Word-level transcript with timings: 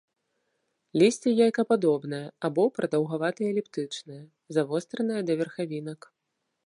Лісце 1.01 1.33
яйкападобнае 1.47 2.23
або 2.49 2.63
прадаўгавата-эліптычнае, 2.77 4.21
завостранае 4.59 5.21
да 5.29 5.33
верхавінак. 5.43 6.11